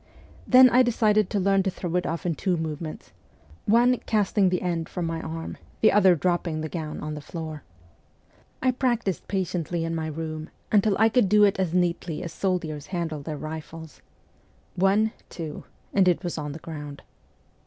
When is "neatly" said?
11.75-12.23